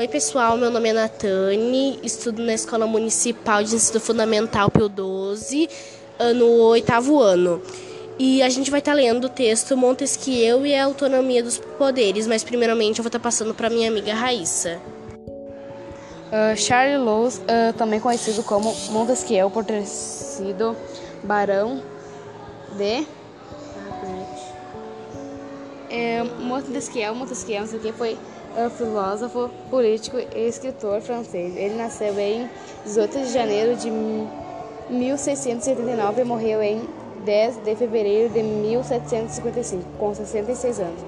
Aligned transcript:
Oi, 0.00 0.08
pessoal. 0.08 0.56
Meu 0.56 0.70
nome 0.70 0.88
é 0.88 0.92
Natane, 0.94 1.98
estudo 2.02 2.42
na 2.42 2.54
Escola 2.54 2.86
Municipal 2.86 3.62
de 3.62 3.74
Ensino 3.74 4.00
Fundamental 4.00 4.70
Pio 4.70 4.88
12, 4.88 5.68
no 6.36 6.46
oitavo 6.46 7.20
ano. 7.20 7.60
E 8.18 8.40
a 8.40 8.48
gente 8.48 8.70
vai 8.70 8.80
estar 8.80 8.92
tá 8.92 8.96
lendo 8.96 9.26
o 9.26 9.28
texto 9.28 9.76
Montesquieu 9.76 10.64
e 10.64 10.74
a 10.74 10.86
Autonomia 10.86 11.42
dos 11.42 11.58
Poderes, 11.58 12.26
mas 12.26 12.42
primeiramente 12.42 12.98
eu 12.98 13.02
vou 13.02 13.08
estar 13.08 13.18
tá 13.18 13.22
passando 13.22 13.52
para 13.52 13.68
minha 13.68 13.90
amiga 13.90 14.14
Raíssa. 14.14 14.80
Uh, 16.32 16.56
Charles 16.56 17.36
uh, 17.36 17.74
também 17.76 18.00
conhecido 18.00 18.42
como 18.42 18.74
Montesquieu 18.92 19.50
por 19.50 19.66
ter 19.66 19.84
sido 19.84 20.74
barão 21.22 21.82
de 22.74 23.06
é, 25.90 26.22
Montesquieu, 26.22 27.14
Montesquieu, 27.14 27.60
não 27.60 27.68
sei 27.68 27.78
o 27.78 27.82
que, 27.82 27.92
foi 27.92 28.16
um 28.56 28.70
filósofo, 28.70 29.50
político 29.70 30.18
e 30.18 30.48
escritor 30.48 31.00
francês. 31.00 31.56
Ele 31.56 31.74
nasceu 31.74 32.18
em 32.18 32.48
18 32.84 33.18
de 33.20 33.32
janeiro 33.32 33.76
de 33.76 33.90
1679 34.90 36.20
e 36.20 36.24
morreu 36.24 36.62
em 36.62 36.88
10 37.24 37.58
de 37.58 37.76
fevereiro 37.76 38.32
de 38.32 38.42
1755, 38.42 39.84
com 39.98 40.14
66 40.14 40.80
anos. 40.80 41.00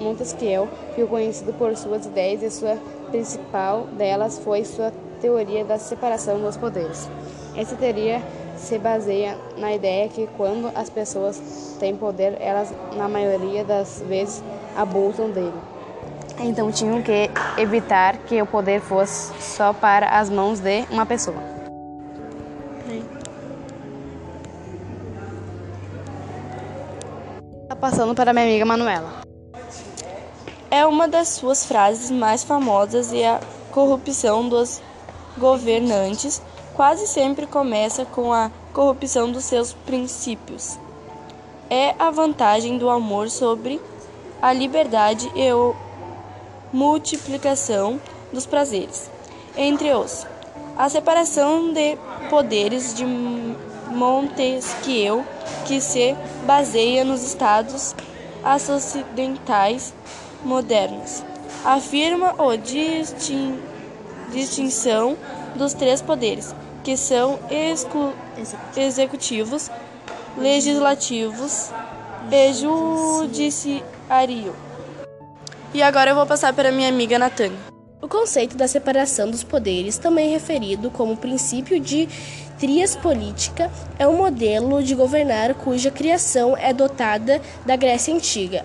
Montesquieu 0.00 0.68
ficou 0.94 1.08
conhecido 1.08 1.52
por 1.54 1.74
suas 1.76 2.06
ideias 2.06 2.42
e 2.42 2.50
sua 2.50 2.76
principal 3.10 3.86
delas 3.96 4.38
foi 4.38 4.64
sua 4.64 4.92
teoria 5.20 5.64
da 5.64 5.78
separação 5.78 6.40
dos 6.40 6.56
poderes. 6.56 7.08
Essa 7.56 7.74
teoria 7.76 8.22
se 8.56 8.78
baseia 8.78 9.36
na 9.56 9.74
ideia 9.74 10.08
que 10.08 10.28
quando 10.36 10.70
as 10.74 10.90
pessoas 10.90 11.76
têm 11.78 11.96
poder, 11.96 12.36
elas 12.40 12.72
na 12.96 13.08
maioria 13.08 13.64
das 13.64 14.02
vezes 14.06 14.42
abusam 14.76 15.30
dele. 15.30 15.52
Então 16.42 16.72
tinham 16.72 17.02
que 17.02 17.30
evitar 17.58 18.16
que 18.16 18.40
o 18.40 18.46
poder 18.46 18.80
fosse 18.80 19.30
só 19.42 19.74
para 19.74 20.08
as 20.18 20.30
mãos 20.30 20.58
de 20.58 20.86
uma 20.90 21.04
pessoa. 21.04 21.36
Tá 27.68 27.76
passando 27.76 28.14
para 28.14 28.32
minha 28.32 28.46
amiga 28.46 28.64
Manuela. 28.64 29.20
É 30.70 30.86
uma 30.86 31.06
das 31.06 31.28
suas 31.28 31.66
frases 31.66 32.10
mais 32.10 32.42
famosas 32.42 33.12
e 33.12 33.22
a 33.22 33.38
corrupção 33.70 34.48
dos 34.48 34.80
governantes 35.36 36.40
quase 36.74 37.06
sempre 37.06 37.46
começa 37.46 38.06
com 38.06 38.32
a 38.32 38.50
corrupção 38.72 39.30
dos 39.30 39.44
seus 39.44 39.74
princípios. 39.74 40.78
É 41.68 41.94
a 41.98 42.10
vantagem 42.10 42.78
do 42.78 42.88
amor 42.88 43.28
sobre 43.28 43.80
a 44.40 44.52
liberdade 44.52 45.30
e 45.34 45.52
o 45.52 45.76
multiplicação 46.72 48.00
dos 48.32 48.46
prazeres. 48.46 49.10
Entre 49.56 49.92
os, 49.92 50.26
a 50.76 50.88
separação 50.88 51.72
de 51.72 51.96
poderes 52.28 52.94
de 52.94 53.04
Montesquieu, 53.90 55.24
que 55.66 55.80
se 55.80 56.16
baseia 56.46 57.04
nos 57.04 57.22
estados 57.22 57.94
ocidentais 58.68 59.92
modernos, 60.44 61.22
afirma 61.64 62.34
a 62.38 62.56
distin 62.56 63.58
distinção 64.32 65.16
dos 65.56 65.74
três 65.74 66.00
poderes, 66.00 66.54
que 66.84 66.96
são 66.96 67.40
executivos, 68.76 69.68
legislativos 70.38 71.70
e 72.30 72.52
judiciário. 72.52 74.54
E 75.72 75.84
agora 75.84 76.10
eu 76.10 76.16
vou 76.16 76.26
passar 76.26 76.52
para 76.52 76.72
minha 76.72 76.88
amiga 76.88 77.16
Natânia. 77.16 77.56
O 78.02 78.08
conceito 78.08 78.56
da 78.56 78.66
separação 78.66 79.30
dos 79.30 79.44
poderes, 79.44 79.98
também 79.98 80.30
referido 80.30 80.90
como 80.90 81.16
princípio 81.16 81.78
de 81.78 82.08
trias 82.58 82.96
política, 82.96 83.70
é 83.96 84.08
um 84.08 84.16
modelo 84.16 84.82
de 84.82 84.96
governar 84.96 85.54
cuja 85.54 85.88
criação 85.88 86.56
é 86.56 86.72
dotada 86.72 87.40
da 87.64 87.76
Grécia 87.76 88.12
Antiga. 88.12 88.64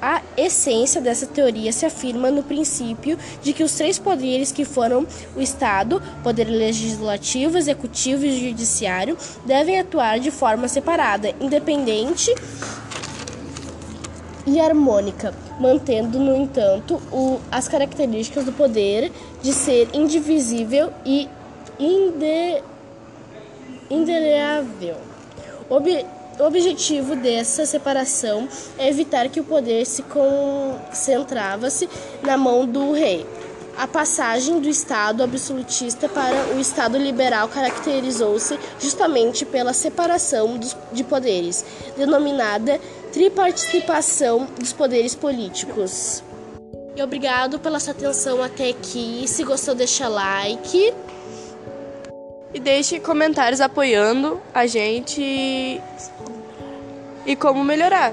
A 0.00 0.20
essência 0.36 1.00
dessa 1.00 1.26
teoria 1.26 1.72
se 1.72 1.86
afirma 1.86 2.28
no 2.28 2.42
princípio 2.42 3.16
de 3.40 3.52
que 3.52 3.62
os 3.62 3.72
três 3.74 4.00
poderes 4.00 4.50
que 4.50 4.64
foram 4.64 5.06
o 5.36 5.40
Estado, 5.40 6.02
poder 6.24 6.46
legislativo, 6.46 7.56
executivo 7.56 8.26
e 8.26 8.48
judiciário, 8.48 9.16
devem 9.46 9.78
atuar 9.78 10.18
de 10.18 10.32
forma 10.32 10.66
separada, 10.66 11.32
independente 11.40 12.34
e 14.44 14.60
harmônica, 14.60 15.32
mantendo, 15.62 16.18
no 16.18 16.36
entanto, 16.36 17.00
o, 17.12 17.38
as 17.50 17.68
características 17.68 18.44
do 18.44 18.52
poder 18.52 19.12
de 19.40 19.52
ser 19.52 19.88
indivisível 19.94 20.92
e 21.06 21.28
inde, 21.78 22.62
indeleável. 23.88 24.96
Ob, 25.70 26.04
o 26.40 26.42
objetivo 26.42 27.14
dessa 27.14 27.64
separação 27.64 28.48
é 28.76 28.88
evitar 28.88 29.28
que 29.28 29.38
o 29.38 29.44
poder 29.44 29.86
se 29.86 30.02
concentrava-se 30.02 31.88
na 32.22 32.36
mão 32.36 32.66
do 32.66 32.92
rei. 32.92 33.24
A 33.76 33.86
passagem 33.86 34.60
do 34.60 34.68
Estado 34.68 35.22
absolutista 35.22 36.08
para 36.08 36.54
o 36.54 36.60
Estado 36.60 36.98
liberal 36.98 37.48
caracterizou-se 37.48 38.58
justamente 38.78 39.44
pela 39.44 39.72
separação 39.72 40.56
dos, 40.56 40.76
de 40.92 41.02
poderes, 41.02 41.64
denominada 41.96 42.78
triparticipação 43.12 44.46
dos 44.58 44.72
poderes 44.72 45.14
políticos. 45.14 46.22
E 46.94 47.02
obrigado 47.02 47.58
pela 47.58 47.80
sua 47.80 47.92
atenção 47.92 48.42
até 48.42 48.70
aqui. 48.70 49.24
Se 49.26 49.42
gostou, 49.42 49.74
deixa 49.74 50.06
like. 50.08 50.92
E 52.54 52.60
deixe 52.60 53.00
comentários 53.00 53.62
apoiando 53.62 54.40
a 54.52 54.66
gente 54.66 55.80
e 57.24 57.36
como 57.36 57.64
melhorar. 57.64 58.12